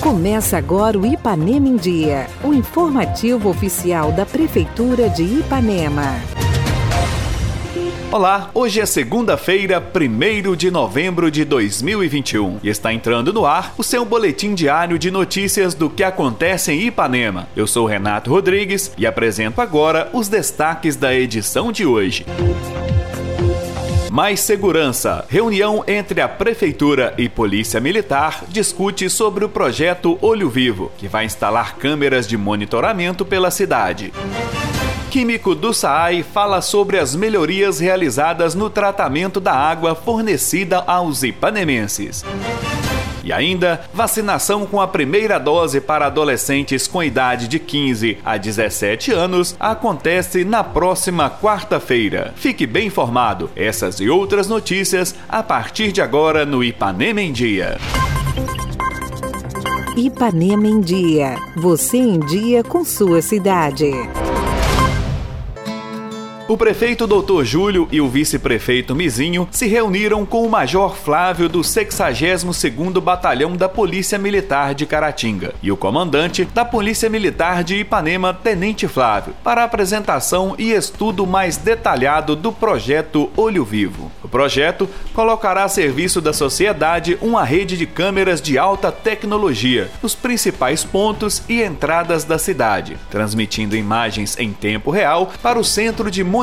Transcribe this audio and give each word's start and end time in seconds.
Começa 0.00 0.58
agora 0.58 0.98
o 0.98 1.06
Ipanema 1.06 1.68
em 1.68 1.76
Dia, 1.76 2.26
o 2.44 2.52
informativo 2.52 3.48
oficial 3.48 4.12
da 4.12 4.26
Prefeitura 4.26 5.08
de 5.08 5.22
Ipanema. 5.22 6.20
Olá, 8.12 8.50
hoje 8.52 8.78
é 8.78 8.84
segunda-feira, 8.84 9.82
1 9.82 10.54
de 10.54 10.70
novembro 10.70 11.30
de 11.30 11.46
2021 11.46 12.58
e 12.62 12.68
está 12.68 12.92
entrando 12.92 13.32
no 13.32 13.46
ar 13.46 13.74
o 13.78 13.82
seu 13.82 14.04
boletim 14.04 14.54
diário 14.54 14.98
de 14.98 15.10
notícias 15.10 15.72
do 15.74 15.88
que 15.88 16.04
acontece 16.04 16.72
em 16.72 16.82
Ipanema. 16.82 17.48
Eu 17.56 17.66
sou 17.66 17.86
Renato 17.86 18.28
Rodrigues 18.28 18.92
e 18.98 19.06
apresento 19.06 19.60
agora 19.60 20.10
os 20.12 20.28
destaques 20.28 20.94
da 20.94 21.14
edição 21.14 21.72
de 21.72 21.86
hoje. 21.86 22.26
Mais 24.12 24.40
segurança. 24.40 25.24
Reunião 25.26 25.82
entre 25.88 26.20
a 26.20 26.28
Prefeitura 26.28 27.14
e 27.16 27.30
Polícia 27.30 27.80
Militar 27.80 28.44
discute 28.46 29.08
sobre 29.08 29.42
o 29.42 29.48
projeto 29.48 30.18
Olho 30.20 30.50
Vivo, 30.50 30.92
que 30.98 31.08
vai 31.08 31.24
instalar 31.24 31.76
câmeras 31.76 32.28
de 32.28 32.36
monitoramento 32.36 33.24
pela 33.24 33.50
cidade. 33.50 34.12
Químico 35.10 35.54
do 35.54 35.72
SAAI 35.72 36.22
fala 36.22 36.60
sobre 36.60 36.98
as 36.98 37.14
melhorias 37.14 37.80
realizadas 37.80 38.54
no 38.54 38.68
tratamento 38.68 39.40
da 39.40 39.54
água 39.54 39.94
fornecida 39.94 40.84
aos 40.86 41.22
ipanemenses. 41.22 42.22
E 43.22 43.32
ainda, 43.32 43.82
vacinação 43.92 44.66
com 44.66 44.80
a 44.80 44.88
primeira 44.88 45.38
dose 45.38 45.80
para 45.80 46.06
adolescentes 46.06 46.86
com 46.86 47.02
idade 47.02 47.48
de 47.48 47.58
15 47.58 48.18
a 48.24 48.36
17 48.36 49.12
anos 49.12 49.56
acontece 49.58 50.44
na 50.44 50.64
próxima 50.64 51.30
quarta-feira. 51.30 52.32
Fique 52.36 52.66
bem 52.66 52.86
informado. 52.86 53.50
Essas 53.54 54.00
e 54.00 54.08
outras 54.08 54.48
notícias 54.48 55.14
a 55.28 55.42
partir 55.42 55.92
de 55.92 56.00
agora 56.00 56.44
no 56.44 56.64
Ipanema 56.64 57.20
em 57.20 57.32
Dia. 57.32 57.78
Ipanema 59.96 60.66
em 60.66 60.80
Dia. 60.80 61.36
Você 61.56 61.98
em 61.98 62.18
dia 62.20 62.64
com 62.64 62.84
sua 62.84 63.20
cidade. 63.20 63.90
O 66.52 66.56
prefeito 66.58 67.06
Dr. 67.06 67.44
Júlio 67.44 67.88
e 67.90 67.98
o 67.98 68.10
vice-prefeito 68.10 68.94
Mizinho 68.94 69.48
se 69.50 69.66
reuniram 69.66 70.26
com 70.26 70.42
o 70.42 70.50
Major 70.50 70.94
Flávio 70.94 71.48
do 71.48 71.60
62º 71.60 73.00
Batalhão 73.00 73.56
da 73.56 73.70
Polícia 73.70 74.18
Militar 74.18 74.74
de 74.74 74.84
Caratinga 74.84 75.54
e 75.62 75.72
o 75.72 75.78
comandante 75.78 76.44
da 76.44 76.62
Polícia 76.62 77.08
Militar 77.08 77.64
de 77.64 77.76
Ipanema, 77.76 78.34
Tenente 78.34 78.86
Flávio, 78.86 79.32
para 79.42 79.64
apresentação 79.64 80.54
e 80.58 80.72
estudo 80.72 81.26
mais 81.26 81.56
detalhado 81.56 82.36
do 82.36 82.52
projeto 82.52 83.30
Olho 83.34 83.64
Vivo. 83.64 84.12
O 84.22 84.28
projeto 84.28 84.86
colocará 85.14 85.64
a 85.64 85.68
serviço 85.70 86.20
da 86.20 86.34
sociedade 86.34 87.16
uma 87.22 87.44
rede 87.44 87.78
de 87.78 87.86
câmeras 87.86 88.42
de 88.42 88.58
alta 88.58 88.92
tecnologia 88.92 89.90
nos 90.02 90.14
principais 90.14 90.84
pontos 90.84 91.42
e 91.48 91.62
entradas 91.62 92.24
da 92.24 92.38
cidade, 92.38 92.98
transmitindo 93.10 93.74
imagens 93.74 94.38
em 94.38 94.52
tempo 94.52 94.90
real 94.90 95.32
para 95.42 95.58
o 95.58 95.64
centro 95.64 96.10
de 96.10 96.22
monitoramento, 96.22 96.41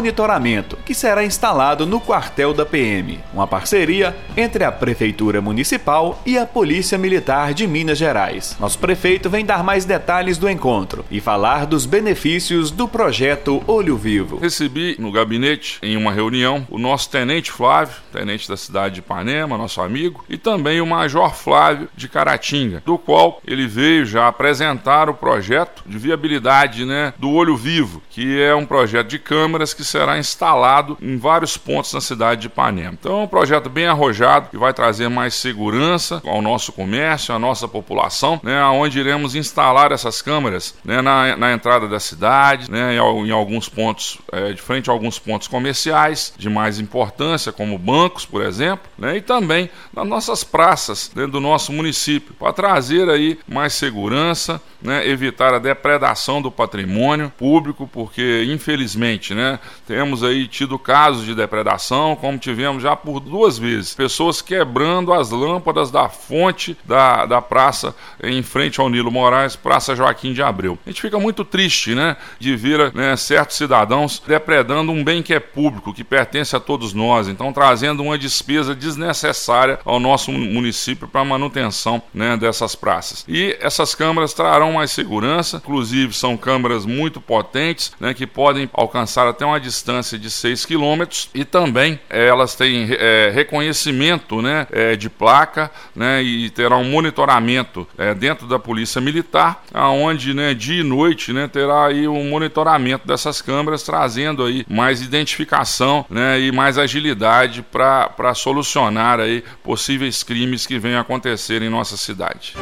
que 0.85 0.93
será 0.93 1.23
instalado 1.23 1.85
no 1.85 1.99
quartel 1.99 2.53
da 2.53 2.65
PM, 2.65 3.19
uma 3.33 3.47
parceria 3.47 4.15
entre 4.35 4.63
a 4.63 4.71
Prefeitura 4.71 5.41
Municipal 5.41 6.21
e 6.25 6.37
a 6.37 6.45
Polícia 6.45 6.97
Militar 6.97 7.53
de 7.53 7.67
Minas 7.67 7.97
Gerais. 7.97 8.55
Nosso 8.59 8.79
prefeito 8.79 9.29
vem 9.29 9.45
dar 9.45 9.63
mais 9.63 9.85
detalhes 9.85 10.37
do 10.37 10.49
encontro 10.49 11.05
e 11.11 11.19
falar 11.19 11.65
dos 11.65 11.85
benefícios 11.85 12.71
do 12.71 12.87
projeto 12.87 13.63
Olho 13.67 13.97
Vivo. 13.97 14.37
Recebi 14.37 14.95
no 14.99 15.11
gabinete, 15.11 15.79
em 15.81 15.97
uma 15.97 16.11
reunião, 16.11 16.65
o 16.69 16.77
nosso 16.77 17.09
tenente 17.09 17.51
Flávio, 17.51 17.95
tenente 18.11 18.47
da 18.47 18.57
cidade 18.57 18.95
de 18.95 18.99
Ipanema, 18.99 19.57
nosso 19.57 19.81
amigo, 19.81 20.23
e 20.29 20.37
também 20.37 20.81
o 20.81 20.85
Major 20.85 21.35
Flávio 21.35 21.89
de 21.95 22.07
Caratinga, 22.07 22.81
do 22.85 22.97
qual 22.97 23.41
ele 23.45 23.67
veio 23.67 24.05
já 24.05 24.27
apresentar 24.27 25.09
o 25.09 25.13
projeto 25.13 25.83
de 25.85 25.97
viabilidade 25.97 26.85
né, 26.85 27.13
do 27.17 27.31
Olho 27.31 27.55
Vivo, 27.55 28.01
que 28.09 28.39
é 28.41 28.53
um 28.55 28.65
projeto 28.65 29.07
de 29.07 29.19
câmeras 29.19 29.73
que 29.73 29.83
será 29.89 30.17
instalado 30.17 30.97
em 31.01 31.17
vários 31.17 31.57
pontos 31.57 31.93
na 31.93 32.01
cidade 32.01 32.41
de 32.41 32.47
Ipanema. 32.47 32.95
Então 32.99 33.21
é 33.21 33.23
um 33.23 33.27
projeto 33.27 33.69
bem 33.69 33.87
arrojado 33.87 34.49
que 34.49 34.57
vai 34.57 34.73
trazer 34.73 35.09
mais 35.09 35.33
segurança 35.33 36.21
ao 36.25 36.41
nosso 36.41 36.71
comércio, 36.71 37.33
à 37.33 37.39
nossa 37.39 37.67
população, 37.67 38.39
né, 38.43 38.63
onde 38.65 38.99
iremos 38.99 39.35
instalar 39.35 39.91
essas 39.91 40.21
câmeras 40.21 40.75
né, 40.83 41.01
na, 41.01 41.35
na 41.35 41.53
entrada 41.53 41.87
da 41.87 41.99
cidade, 41.99 42.69
né, 42.69 42.95
em, 42.95 43.27
em 43.27 43.31
alguns 43.31 43.67
pontos, 43.67 44.19
é, 44.31 44.53
de 44.53 44.61
frente 44.61 44.89
a 44.89 44.93
alguns 44.93 45.19
pontos 45.19 45.47
comerciais 45.47 46.33
de 46.37 46.49
mais 46.49 46.79
importância, 46.79 47.51
como 47.51 47.77
bancos, 47.77 48.25
por 48.25 48.41
exemplo, 48.41 48.89
né, 48.97 49.17
e 49.17 49.21
também 49.21 49.69
nas 49.93 50.07
nossas 50.07 50.43
praças 50.43 51.11
dentro 51.13 51.33
do 51.33 51.39
nosso 51.39 51.71
município, 51.71 52.33
para 52.33 52.53
trazer 52.53 53.09
aí 53.09 53.39
mais 53.47 53.73
segurança, 53.73 54.61
né, 54.81 55.07
evitar 55.07 55.53
a 55.53 55.59
depredação 55.59 56.41
do 56.41 56.51
patrimônio 56.51 57.31
público, 57.37 57.87
porque 57.91 58.45
infelizmente, 58.47 59.33
né, 59.33 59.59
temos 59.87 60.23
aí 60.23 60.47
tido 60.47 60.77
casos 60.77 61.25
de 61.25 61.33
depredação, 61.35 62.15
como 62.15 62.37
tivemos 62.37 62.83
já 62.83 62.95
por 62.95 63.19
duas 63.19 63.57
vezes. 63.57 63.93
Pessoas 63.93 64.41
quebrando 64.41 65.13
as 65.13 65.31
lâmpadas 65.31 65.91
da 65.91 66.09
fonte 66.09 66.77
da, 66.85 67.25
da 67.25 67.41
praça 67.41 67.95
em 68.21 68.41
frente 68.41 68.79
ao 68.79 68.89
Nilo 68.89 69.11
Moraes, 69.11 69.55
Praça 69.55 69.95
Joaquim 69.95 70.33
de 70.33 70.41
Abreu. 70.41 70.77
A 70.85 70.89
gente 70.89 71.01
fica 71.01 71.19
muito 71.19 71.43
triste, 71.43 71.95
né, 71.95 72.17
de 72.39 72.55
ver 72.55 72.93
né, 72.93 73.15
certos 73.15 73.57
cidadãos 73.57 74.21
depredando 74.25 74.91
um 74.91 75.03
bem 75.03 75.21
que 75.21 75.33
é 75.33 75.39
público, 75.39 75.93
que 75.93 76.03
pertence 76.03 76.55
a 76.55 76.59
todos 76.59 76.93
nós. 76.93 77.27
Então, 77.27 77.51
trazendo 77.51 78.03
uma 78.03 78.17
despesa 78.17 78.75
desnecessária 78.75 79.79
ao 79.85 79.99
nosso 79.99 80.31
município 80.31 81.07
para 81.07 81.23
manutenção 81.23 82.01
né, 82.13 82.37
dessas 82.37 82.75
praças. 82.75 83.25
E 83.27 83.57
essas 83.59 83.95
câmeras 83.95 84.33
trarão 84.33 84.73
mais 84.73 84.91
segurança, 84.91 85.57
inclusive 85.57 86.13
são 86.13 86.37
câmeras 86.37 86.85
muito 86.85 87.21
potentes, 87.21 87.91
né, 87.99 88.13
que 88.13 88.25
podem 88.25 88.69
alcançar 88.73 89.27
até 89.27 89.45
uma 89.45 89.58
distância 89.59 90.17
de 90.17 90.29
6 90.29 90.65
quilômetros 90.65 91.29
e 91.33 91.45
também 91.45 91.99
é, 92.09 92.27
elas 92.27 92.55
têm 92.55 92.87
é, 92.91 93.31
reconhecimento 93.33 94.41
né, 94.41 94.67
é, 94.71 94.95
de 94.95 95.09
placa 95.09 95.71
né, 95.95 96.21
e 96.23 96.49
terá 96.49 96.77
um 96.77 96.83
monitoramento 96.83 97.87
dentro 98.17 98.47
da 98.47 98.57
Polícia 98.57 99.01
Militar, 99.01 99.63
aonde 99.73 100.33
né, 100.33 100.53
dia 100.53 100.81
e 100.81 100.83
noite 100.83 101.33
né, 101.33 101.47
terá 101.47 101.85
aí 101.85 102.07
um 102.07 102.29
monitoramento 102.29 103.07
dessas 103.07 103.41
câmeras, 103.41 103.83
trazendo 103.83 104.43
aí 104.45 104.65
mais 104.69 105.01
identificação 105.01 106.05
né, 106.09 106.39
e 106.39 106.51
mais 106.51 106.77
agilidade 106.77 107.61
para 107.61 108.33
solucionar 108.33 109.19
aí 109.19 109.43
possíveis 109.63 110.23
crimes 110.23 110.65
que 110.65 110.79
venham 110.79 110.97
a 110.99 111.01
acontecer 111.01 111.61
em 111.61 111.69
nossa 111.69 111.97
cidade. 111.97 112.55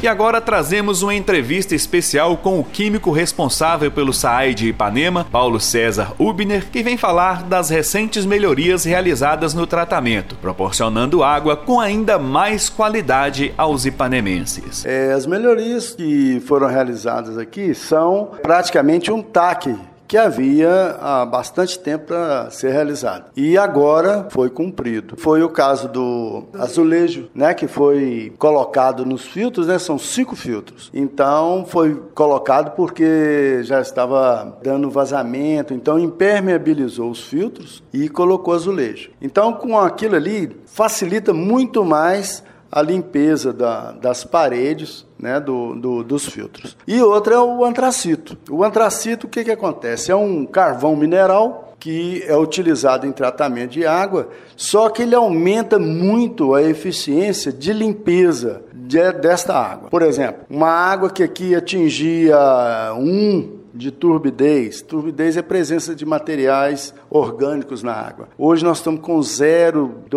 E 0.00 0.06
agora 0.06 0.40
trazemos 0.40 1.02
uma 1.02 1.12
entrevista 1.12 1.74
especial 1.74 2.36
com 2.36 2.60
o 2.60 2.64
químico 2.64 3.10
responsável 3.10 3.90
pelo 3.90 4.12
SAAI 4.12 4.54
de 4.54 4.68
Ipanema, 4.68 5.24
Paulo 5.24 5.58
César 5.58 6.12
Ubner, 6.20 6.66
que 6.70 6.84
vem 6.84 6.96
falar 6.96 7.42
das 7.42 7.68
recentes 7.68 8.24
melhorias 8.24 8.84
realizadas 8.84 9.54
no 9.54 9.66
tratamento, 9.66 10.36
proporcionando 10.36 11.24
água 11.24 11.56
com 11.56 11.80
ainda 11.80 12.16
mais 12.16 12.68
qualidade 12.68 13.52
aos 13.58 13.86
ipanemenses. 13.86 14.86
É, 14.86 15.12
as 15.12 15.26
melhorias 15.26 15.96
que 15.96 16.40
foram 16.46 16.68
realizadas 16.68 17.36
aqui 17.36 17.74
são 17.74 18.30
praticamente 18.40 19.10
um 19.10 19.20
taque 19.20 19.76
que 20.08 20.16
havia 20.16 20.96
há 21.00 21.26
bastante 21.26 21.78
tempo 21.78 22.06
para 22.06 22.50
ser 22.50 22.72
realizado. 22.72 23.30
E 23.36 23.58
agora 23.58 24.26
foi 24.30 24.48
cumprido. 24.48 25.16
Foi 25.18 25.42
o 25.42 25.50
caso 25.50 25.86
do 25.86 26.44
azulejo, 26.54 27.28
né, 27.34 27.52
que 27.52 27.68
foi 27.68 28.32
colocado 28.38 29.04
nos 29.04 29.26
filtros, 29.26 29.66
né, 29.66 29.78
são 29.78 29.98
cinco 29.98 30.34
filtros. 30.34 30.90
Então 30.94 31.66
foi 31.68 31.94
colocado 32.14 32.74
porque 32.74 33.60
já 33.62 33.82
estava 33.82 34.58
dando 34.62 34.90
vazamento, 34.90 35.74
então 35.74 35.98
impermeabilizou 35.98 37.10
os 37.10 37.22
filtros 37.24 37.82
e 37.92 38.08
colocou 38.08 38.54
azulejo. 38.54 39.10
Então 39.20 39.52
com 39.52 39.78
aquilo 39.78 40.16
ali 40.16 40.56
facilita 40.64 41.34
muito 41.34 41.84
mais 41.84 42.42
a 42.70 42.82
limpeza 42.82 43.52
da, 43.52 43.92
das 43.92 44.24
paredes 44.24 45.06
né, 45.18 45.40
do, 45.40 45.74
do, 45.74 46.04
dos 46.04 46.26
filtros. 46.26 46.76
E 46.86 47.00
outra 47.02 47.34
é 47.34 47.38
o 47.38 47.64
antracito. 47.64 48.36
O 48.50 48.62
antracito, 48.62 49.26
o 49.26 49.30
que, 49.30 49.44
que 49.44 49.50
acontece? 49.50 50.10
É 50.10 50.16
um 50.16 50.44
carvão 50.46 50.94
mineral 50.94 51.74
que 51.80 52.24
é 52.26 52.36
utilizado 52.36 53.06
em 53.06 53.12
tratamento 53.12 53.70
de 53.70 53.86
água, 53.86 54.28
só 54.56 54.88
que 54.88 55.02
ele 55.02 55.14
aumenta 55.14 55.78
muito 55.78 56.54
a 56.54 56.62
eficiência 56.62 57.52
de 57.52 57.72
limpeza 57.72 58.62
de, 58.72 59.12
desta 59.12 59.54
água. 59.54 59.88
Por 59.88 60.02
exemplo, 60.02 60.44
uma 60.50 60.70
água 60.70 61.08
que 61.08 61.22
aqui 61.22 61.54
atingia 61.54 62.36
um 62.96 63.57
de 63.78 63.92
turbidez. 63.92 64.82
Turbidez 64.82 65.36
é 65.36 65.42
presença 65.42 65.94
de 65.94 66.04
materiais 66.04 66.92
orgânicos 67.08 67.80
na 67.80 67.92
água. 67.92 68.28
Hoje 68.36 68.64
nós 68.64 68.78
estamos 68.78 69.00
com 69.00 69.20
0,2, 69.20 70.10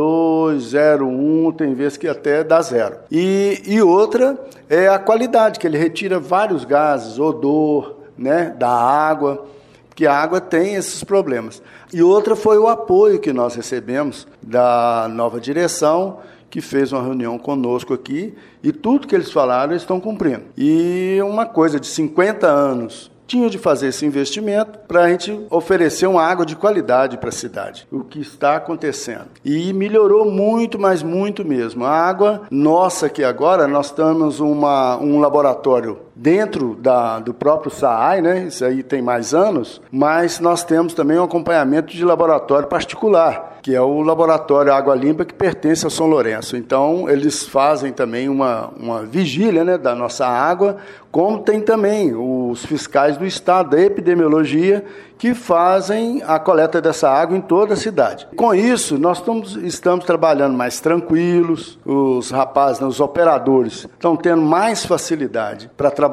0,1, 0.57 1.55
tem 1.55 1.75
vezes 1.75 1.95
que 1.95 2.07
até 2.07 2.43
dá 2.43 2.59
zero. 2.63 2.97
E, 3.11 3.61
e 3.67 3.79
outra 3.79 4.35
é 4.67 4.87
a 4.87 4.97
qualidade, 4.97 5.59
que 5.59 5.67
ele 5.67 5.77
retira 5.77 6.19
vários 6.19 6.65
gases, 6.65 7.19
odor 7.19 7.97
né, 8.17 8.55
da 8.57 8.67
água. 8.67 9.45
porque 9.89 10.07
a 10.07 10.15
água 10.15 10.41
tem 10.41 10.73
esses 10.73 11.03
problemas. 11.03 11.61
E 11.93 12.01
outra 12.01 12.35
foi 12.35 12.57
o 12.57 12.67
apoio 12.67 13.19
que 13.19 13.31
nós 13.31 13.53
recebemos 13.53 14.27
da 14.41 15.07
nova 15.07 15.39
direção, 15.39 16.17
que 16.49 16.61
fez 16.61 16.91
uma 16.91 17.03
reunião 17.03 17.37
conosco 17.37 17.93
aqui, 17.93 18.33
e 18.63 18.71
tudo 18.71 19.07
que 19.07 19.13
eles 19.13 19.31
falaram 19.31 19.73
eles 19.73 19.83
estão 19.83 19.99
cumprindo. 19.99 20.45
E 20.57 21.19
uma 21.21 21.45
coisa 21.45 21.79
de 21.79 21.85
50 21.85 22.47
anos 22.47 23.11
tinha 23.31 23.49
de 23.49 23.57
fazer 23.57 23.87
esse 23.87 24.05
investimento 24.05 24.77
para 24.79 25.05
a 25.05 25.09
gente 25.09 25.45
oferecer 25.49 26.05
uma 26.05 26.21
água 26.21 26.45
de 26.45 26.53
qualidade 26.53 27.17
para 27.17 27.29
a 27.29 27.31
cidade. 27.31 27.87
O 27.89 28.03
que 28.03 28.19
está 28.19 28.57
acontecendo. 28.57 29.27
E 29.45 29.71
melhorou 29.71 30.29
muito, 30.29 30.77
mas 30.77 31.01
muito 31.01 31.45
mesmo. 31.45 31.85
A 31.85 31.91
água 31.91 32.41
nossa 32.51 33.07
que 33.07 33.23
agora 33.23 33.69
nós 33.69 33.89
temos 33.89 34.41
uma, 34.41 34.97
um 34.97 35.21
laboratório 35.21 35.99
dentro 36.21 36.75
da, 36.75 37.17
do 37.17 37.33
próprio 37.33 37.71
SAAI, 37.71 38.21
né? 38.21 38.43
Isso 38.43 38.63
aí 38.63 38.83
tem 38.83 39.01
mais 39.01 39.33
anos, 39.33 39.81
mas 39.91 40.39
nós 40.39 40.63
temos 40.63 40.93
também 40.93 41.17
um 41.17 41.23
acompanhamento 41.23 41.91
de 41.91 42.05
laboratório 42.05 42.67
particular, 42.67 43.57
que 43.63 43.73
é 43.73 43.81
o 43.81 44.01
laboratório 44.01 44.71
Água 44.71 44.93
Limpa 44.93 45.25
que 45.25 45.33
pertence 45.33 45.83
ao 45.83 45.89
São 45.89 46.05
Lourenço. 46.05 46.55
Então, 46.55 47.09
eles 47.09 47.43
fazem 47.43 47.91
também 47.91 48.29
uma, 48.29 48.69
uma 48.79 49.01
vigília 49.01 49.63
né, 49.63 49.79
da 49.79 49.95
nossa 49.95 50.27
água, 50.27 50.77
como 51.11 51.39
tem 51.39 51.59
também 51.59 52.13
os 52.15 52.63
fiscais 52.65 53.17
do 53.17 53.25
Estado, 53.25 53.71
da 53.71 53.81
epidemiologia, 53.81 54.85
que 55.17 55.35
fazem 55.35 56.23
a 56.25 56.39
coleta 56.39 56.81
dessa 56.81 57.07
água 57.07 57.37
em 57.37 57.41
toda 57.41 57.75
a 57.75 57.77
cidade. 57.77 58.27
Com 58.35 58.55
isso, 58.55 58.97
nós 58.97 59.19
estamos, 59.19 59.55
estamos 59.55 60.03
trabalhando 60.03 60.57
mais 60.57 60.79
tranquilos, 60.79 61.77
os 61.85 62.31
rapazes, 62.31 62.79
né, 62.79 62.87
os 62.87 62.99
operadores, 62.99 63.87
estão 63.93 64.15
tendo 64.15 64.41
mais 64.41 64.83
facilidade 64.83 65.69
para 65.77 65.91
trabalhar 65.91 66.10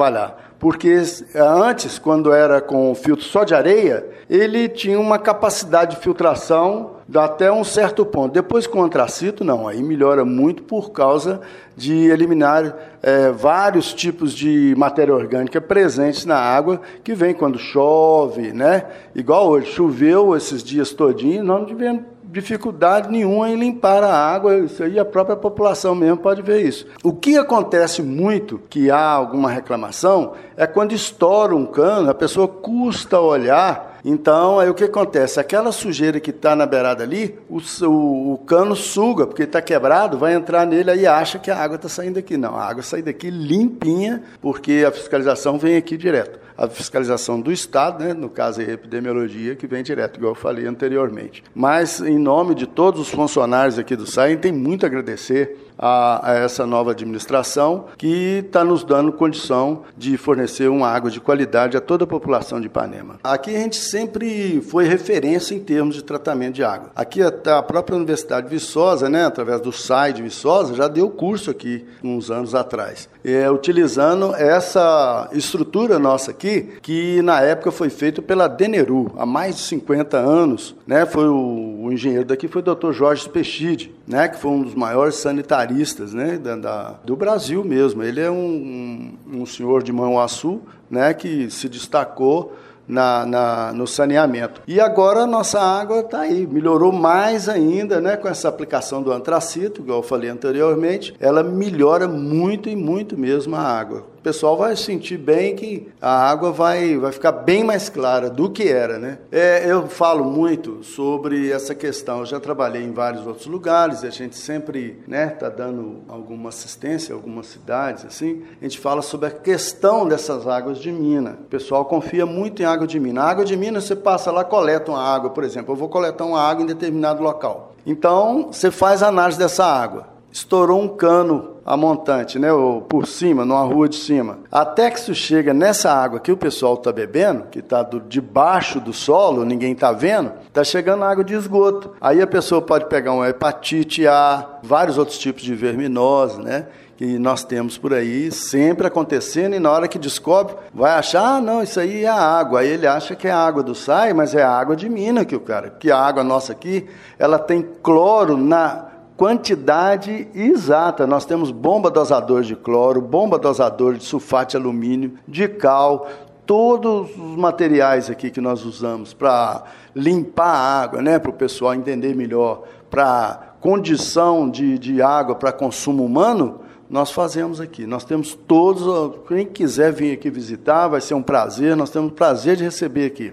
porque 0.58 0.88
eh, 0.88 1.40
antes, 1.40 1.98
quando 1.98 2.32
era 2.32 2.60
com 2.60 2.94
filtro 2.94 3.24
só 3.24 3.44
de 3.44 3.54
areia, 3.54 4.04
ele 4.28 4.68
tinha 4.68 4.98
uma 4.98 5.18
capacidade 5.18 5.96
de 5.96 6.02
filtração 6.02 6.96
até 7.14 7.50
um 7.50 7.64
certo 7.64 8.04
ponto. 8.04 8.32
Depois 8.32 8.66
com 8.66 8.82
antracito, 8.82 9.44
não, 9.44 9.66
aí 9.66 9.82
melhora 9.82 10.24
muito 10.24 10.62
por 10.64 10.90
causa 10.90 11.40
de 11.76 12.10
eliminar 12.10 12.76
é, 13.02 13.30
vários 13.30 13.94
tipos 13.94 14.34
de 14.34 14.74
matéria 14.76 15.14
orgânica 15.14 15.60
presentes 15.60 16.26
na 16.26 16.36
água 16.36 16.80
que 17.02 17.14
vem 17.14 17.32
quando 17.32 17.58
chove, 17.58 18.52
né? 18.52 18.84
Igual 19.14 19.48
hoje, 19.48 19.72
choveu 19.72 20.36
esses 20.36 20.62
dias 20.62 20.92
todinhos, 20.92 21.46
não 21.46 21.64
tivemos 21.64 22.02
dificuldade 22.30 23.10
nenhuma 23.10 23.48
em 23.48 23.56
limpar 23.56 24.02
a 24.02 24.12
água, 24.12 24.56
isso 24.58 24.82
aí 24.82 24.98
a 24.98 25.04
própria 25.04 25.36
população 25.36 25.94
mesmo 25.94 26.18
pode 26.18 26.42
ver 26.42 26.62
isso. 26.62 26.86
O 27.02 27.12
que 27.12 27.36
acontece 27.36 28.02
muito, 28.02 28.60
que 28.68 28.90
há 28.90 29.00
alguma 29.00 29.50
reclamação, 29.50 30.34
é 30.56 30.66
quando 30.66 30.92
estoura 30.92 31.54
um 31.54 31.66
cano, 31.66 32.10
a 32.10 32.14
pessoa 32.14 32.46
custa 32.46 33.18
olhar, 33.18 33.98
então 34.04 34.58
aí 34.58 34.68
o 34.68 34.74
que 34.74 34.84
acontece? 34.84 35.40
Aquela 35.40 35.72
sujeira 35.72 36.20
que 36.20 36.30
está 36.30 36.54
na 36.54 36.66
beirada 36.66 37.02
ali, 37.02 37.38
o, 37.48 37.58
o, 37.86 38.34
o 38.34 38.38
cano 38.38 38.76
suga, 38.76 39.26
porque 39.26 39.42
está 39.42 39.60
quebrado, 39.60 40.18
vai 40.18 40.34
entrar 40.34 40.66
nele 40.66 40.90
aí 40.90 41.06
acha 41.06 41.38
que 41.38 41.50
a 41.50 41.56
água 41.56 41.76
está 41.76 41.88
saindo 41.88 42.14
daqui. 42.14 42.36
Não, 42.36 42.56
a 42.56 42.64
água 42.64 42.82
sai 42.82 43.02
daqui 43.02 43.30
limpinha, 43.30 44.22
porque 44.40 44.84
a 44.86 44.92
fiscalização 44.92 45.58
vem 45.58 45.76
aqui 45.76 45.96
direto 45.96 46.47
a 46.58 46.68
fiscalização 46.68 47.40
do 47.40 47.52
Estado, 47.52 48.02
né, 48.04 48.12
no 48.12 48.28
caso 48.28 48.60
a 48.60 48.64
epidemiologia, 48.64 49.54
que 49.54 49.66
vem 49.66 49.82
direto, 49.82 50.16
igual 50.16 50.32
eu 50.32 50.34
falei 50.34 50.66
anteriormente. 50.66 51.44
Mas, 51.54 52.00
em 52.00 52.18
nome 52.18 52.54
de 52.54 52.66
todos 52.66 53.00
os 53.00 53.08
funcionários 53.08 53.78
aqui 53.78 53.94
do 53.94 54.06
SAI, 54.06 54.36
tem 54.36 54.50
muito 54.50 54.84
a 54.84 54.88
agradecer 54.88 55.68
a, 55.78 56.32
a 56.32 56.34
essa 56.34 56.66
nova 56.66 56.90
administração 56.90 57.86
que 57.96 58.42
está 58.44 58.64
nos 58.64 58.82
dando 58.82 59.12
condição 59.12 59.84
de 59.96 60.16
fornecer 60.16 60.68
uma 60.68 60.88
água 60.88 61.10
de 61.10 61.20
qualidade 61.20 61.76
a 61.76 61.80
toda 61.80 62.04
a 62.04 62.06
população 62.06 62.60
de 62.60 62.66
Ipanema. 62.66 63.20
Aqui 63.22 63.54
a 63.54 63.60
gente 63.60 63.76
sempre 63.76 64.60
foi 64.60 64.86
referência 64.86 65.54
em 65.54 65.60
termos 65.60 65.94
de 65.94 66.02
tratamento 66.02 66.56
de 66.56 66.64
água. 66.64 66.90
Aqui 66.96 67.22
a, 67.22 67.28
a 67.28 67.62
própria 67.62 67.96
Universidade 67.96 68.48
de 68.48 68.54
Viçosa, 68.54 69.08
né, 69.08 69.24
através 69.24 69.60
do 69.60 69.72
SAI 69.72 70.12
de 70.12 70.22
Viçosa, 70.22 70.74
já 70.74 70.88
deu 70.88 71.08
curso 71.08 71.50
aqui 71.50 71.86
uns 72.02 72.30
anos 72.30 72.54
atrás, 72.54 73.08
é, 73.24 73.48
utilizando 73.50 74.34
essa 74.34 75.28
estrutura 75.32 75.98
nossa 75.98 76.32
aqui, 76.32 76.47
que 76.82 77.22
na 77.22 77.40
época 77.40 77.70
foi 77.70 77.90
feita 77.90 78.22
pela 78.22 78.48
Deneru, 78.48 79.12
há 79.16 79.26
mais 79.26 79.56
de 79.56 79.62
50 79.62 80.16
anos. 80.16 80.74
Né, 80.86 81.06
foi 81.06 81.28
o, 81.28 81.84
o 81.84 81.92
engenheiro 81.92 82.24
daqui 82.24 82.48
foi 82.48 82.62
o 82.62 82.74
Dr. 82.74 82.92
Jorge 82.92 83.28
Pechide, 83.28 83.94
né, 84.06 84.28
que 84.28 84.38
foi 84.38 84.50
um 84.50 84.62
dos 84.62 84.74
maiores 84.74 85.16
sanitaristas 85.16 86.12
né, 86.12 86.38
da, 86.38 86.56
da 86.56 86.94
do 87.04 87.16
Brasil 87.16 87.64
mesmo. 87.64 88.02
Ele 88.02 88.20
é 88.20 88.30
um, 88.30 89.14
um, 89.26 89.40
um 89.40 89.46
senhor 89.46 89.82
de 89.82 89.92
Manhuaçu 89.92 90.60
né, 90.90 91.12
que 91.14 91.50
se 91.50 91.68
destacou 91.68 92.54
na, 92.88 93.26
na, 93.26 93.72
no 93.72 93.86
saneamento. 93.86 94.62
E 94.66 94.80
agora 94.80 95.20
a 95.20 95.26
nossa 95.26 95.60
água 95.60 96.00
está 96.00 96.20
aí, 96.20 96.46
melhorou 96.46 96.90
mais 96.90 97.48
ainda 97.48 98.00
né, 98.00 98.16
com 98.16 98.26
essa 98.26 98.48
aplicação 98.48 99.02
do 99.02 99.12
antracito, 99.12 99.82
igual 99.82 99.98
eu 99.98 100.02
falei 100.02 100.30
anteriormente, 100.30 101.14
ela 101.20 101.42
melhora 101.42 102.08
muito 102.08 102.68
e 102.68 102.74
muito 102.74 103.18
mesmo 103.18 103.54
a 103.54 103.60
água 103.60 104.06
pessoal 104.28 104.58
vai 104.58 104.76
sentir 104.76 105.16
bem 105.16 105.56
que 105.56 105.88
a 106.02 106.28
água 106.28 106.52
vai, 106.52 106.98
vai 106.98 107.10
ficar 107.10 107.32
bem 107.32 107.64
mais 107.64 107.88
clara 107.88 108.28
do 108.28 108.50
que 108.50 108.68
era, 108.68 108.98
né? 108.98 109.16
É, 109.32 109.64
eu 109.64 109.88
falo 109.88 110.22
muito 110.22 110.84
sobre 110.84 111.50
essa 111.50 111.74
questão. 111.74 112.18
Eu 112.18 112.26
já 112.26 112.38
trabalhei 112.38 112.82
em 112.82 112.92
vários 112.92 113.26
outros 113.26 113.46
lugares, 113.46 114.04
a 114.04 114.10
gente 114.10 114.36
sempre 114.36 115.02
né, 115.08 115.28
tá 115.28 115.48
dando 115.48 116.02
alguma 116.06 116.50
assistência, 116.50 117.14
algumas 117.14 117.46
cidades, 117.46 118.04
assim. 118.04 118.42
A 118.60 118.64
gente 118.64 118.78
fala 118.78 119.00
sobre 119.00 119.28
a 119.28 119.30
questão 119.30 120.06
dessas 120.06 120.46
águas 120.46 120.76
de 120.76 120.92
mina. 120.92 121.38
O 121.40 121.44
pessoal 121.44 121.86
confia 121.86 122.26
muito 122.26 122.60
em 122.60 122.66
água 122.66 122.86
de 122.86 123.00
mina. 123.00 123.22
A 123.22 123.30
água 123.30 123.46
de 123.46 123.56
mina, 123.56 123.80
você 123.80 123.96
passa 123.96 124.30
lá, 124.30 124.44
coleta 124.44 124.90
uma 124.90 125.02
água, 125.02 125.30
por 125.30 125.42
exemplo. 125.42 125.72
Eu 125.72 125.78
vou 125.78 125.88
coletar 125.88 126.26
uma 126.26 126.38
água 126.42 126.62
em 126.62 126.66
determinado 126.66 127.22
local. 127.22 127.72
Então, 127.86 128.48
você 128.52 128.70
faz 128.70 129.02
a 129.02 129.08
análise 129.08 129.38
dessa 129.38 129.64
água 129.64 130.17
estourou 130.30 130.80
um 130.80 130.88
cano 130.88 131.56
a 131.64 131.76
montante, 131.76 132.38
né, 132.38 132.50
ou 132.50 132.80
por 132.80 133.06
cima, 133.06 133.44
numa 133.44 133.62
rua 133.62 133.88
de 133.88 133.96
cima. 133.96 134.38
Até 134.50 134.90
que 134.90 134.98
isso 134.98 135.14
chega 135.14 135.52
nessa 135.52 135.92
água 135.92 136.18
que 136.18 136.32
o 136.32 136.36
pessoal 136.36 136.74
está 136.74 136.90
bebendo, 136.90 137.44
que 137.50 137.58
está 137.58 137.82
debaixo 138.08 138.80
do 138.80 138.92
solo, 138.92 139.44
ninguém 139.44 139.72
está 139.72 139.92
vendo, 139.92 140.32
está 140.46 140.64
chegando 140.64 141.04
água 141.04 141.22
de 141.22 141.34
esgoto. 141.34 141.90
Aí 142.00 142.22
a 142.22 142.26
pessoa 142.26 142.62
pode 142.62 142.86
pegar 142.86 143.12
uma 143.12 143.28
hepatite 143.28 144.06
A, 144.06 144.58
vários 144.62 144.96
outros 144.96 145.18
tipos 145.18 145.42
de 145.42 145.54
verminose, 145.54 146.40
né? 146.40 146.66
que 146.98 147.16
nós 147.16 147.44
temos 147.44 147.78
por 147.78 147.94
aí, 147.94 148.32
sempre 148.32 148.88
acontecendo, 148.88 149.54
e 149.54 149.60
na 149.60 149.70
hora 149.70 149.86
que 149.86 150.00
descobre, 150.00 150.56
vai 150.74 150.90
achar, 150.90 151.36
ah, 151.36 151.40
não, 151.40 151.62
isso 151.62 151.78
aí 151.78 152.04
é 152.04 152.08
água. 152.08 152.58
Aí 152.58 152.68
ele 152.68 152.88
acha 152.88 153.14
que 153.14 153.28
é 153.28 153.30
água 153.30 153.62
do 153.62 153.72
SAI, 153.72 154.12
mas 154.12 154.34
é 154.34 154.42
água 154.42 154.74
de 154.74 154.88
mina 154.88 155.24
que 155.24 155.36
o 155.36 155.40
cara, 155.40 155.70
que 155.70 155.92
a 155.92 155.96
água 155.96 156.24
nossa 156.24 156.50
aqui, 156.50 156.88
ela 157.16 157.38
tem 157.38 157.62
cloro 157.62 158.36
na 158.36 158.87
quantidade 159.18 160.28
exata. 160.32 161.04
Nós 161.04 161.26
temos 161.26 161.50
bomba 161.50 161.90
dosador 161.90 162.42
de 162.42 162.54
cloro, 162.54 163.02
bomba 163.02 163.36
dosador 163.36 163.94
de 163.94 164.04
sulfato 164.04 164.52
de 164.52 164.56
alumínio, 164.56 165.14
de 165.26 165.48
cal, 165.48 166.08
todos 166.46 167.10
os 167.10 167.36
materiais 167.36 168.08
aqui 168.08 168.30
que 168.30 168.40
nós 168.40 168.64
usamos 168.64 169.12
para 169.12 169.64
limpar 169.94 170.54
a 170.54 170.82
água, 170.82 171.02
né, 171.02 171.18
para 171.18 171.30
o 171.30 171.34
pessoal 171.34 171.74
entender 171.74 172.14
melhor, 172.14 172.62
para 172.88 173.54
condição 173.60 174.48
de, 174.48 174.78
de 174.78 175.02
água 175.02 175.34
para 175.34 175.50
consumo 175.50 176.04
humano, 176.04 176.60
nós 176.88 177.10
fazemos 177.10 177.60
aqui. 177.60 177.86
Nós 177.86 178.04
temos 178.04 178.34
todos, 178.34 179.18
quem 179.26 179.44
quiser 179.44 179.92
vir 179.92 180.12
aqui 180.12 180.30
visitar, 180.30 180.86
vai 180.86 181.00
ser 181.00 181.14
um 181.14 181.22
prazer, 181.22 181.76
nós 181.76 181.90
temos 181.90 182.12
prazer 182.12 182.56
de 182.56 182.62
receber 182.62 183.06
aqui. 183.06 183.32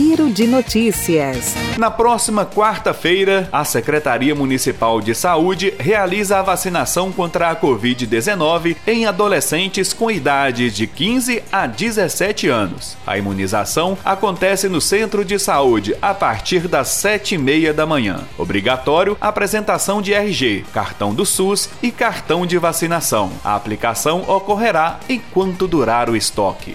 Giro 0.00 0.30
de 0.30 0.46
Notícias. 0.46 1.54
Na 1.76 1.90
próxima 1.90 2.46
quarta-feira, 2.46 3.46
a 3.52 3.66
Secretaria 3.66 4.34
Municipal 4.34 4.98
de 4.98 5.14
Saúde 5.14 5.74
realiza 5.78 6.38
a 6.38 6.42
vacinação 6.42 7.12
contra 7.12 7.50
a 7.50 7.54
Covid-19 7.54 8.78
em 8.86 9.04
adolescentes 9.04 9.92
com 9.92 10.10
idade 10.10 10.70
de 10.70 10.86
15 10.86 11.42
a 11.52 11.66
17 11.66 12.48
anos. 12.48 12.96
A 13.06 13.18
imunização 13.18 13.98
acontece 14.02 14.70
no 14.70 14.80
Centro 14.80 15.22
de 15.22 15.38
Saúde 15.38 15.94
a 16.00 16.14
partir 16.14 16.66
das 16.66 16.88
7 16.88 17.34
e 17.34 17.38
meia 17.38 17.74
da 17.74 17.84
manhã. 17.84 18.20
Obrigatório 18.38 19.18
apresentação 19.20 20.00
de 20.00 20.14
RG, 20.14 20.64
cartão 20.72 21.12
do 21.12 21.26
SUS 21.26 21.68
e 21.82 21.90
cartão 21.90 22.46
de 22.46 22.56
vacinação. 22.56 23.30
A 23.44 23.54
aplicação 23.54 24.22
ocorrerá 24.26 24.98
enquanto 25.10 25.68
durar 25.68 26.08
o 26.08 26.16
estoque. 26.16 26.74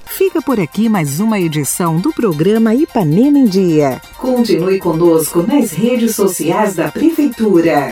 Fica 0.17 0.41
por 0.41 0.59
aqui 0.59 0.89
mais 0.89 1.19
uma 1.21 1.39
edição 1.39 1.97
do 1.97 2.11
programa 2.13 2.75
Ipanema 2.75 3.39
em 3.39 3.45
Dia. 3.45 4.01
Continue 4.17 4.77
conosco 4.77 5.41
nas 5.41 5.71
redes 5.71 6.15
sociais 6.15 6.75
da 6.75 6.91
Prefeitura. 6.91 7.91